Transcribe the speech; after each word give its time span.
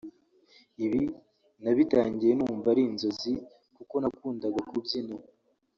Ibi 0.85 1.01
nabitangiye 1.63 2.33
numva 2.35 2.67
ari 2.73 2.81
inzozi 2.89 3.33
kuko 3.75 3.95
nakundaga 3.99 4.59
kubyina 4.69 5.15